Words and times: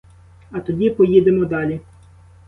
А 0.51 0.59
тоді 0.59 0.89
поїдемо 0.89 1.45
далі. 1.45 1.79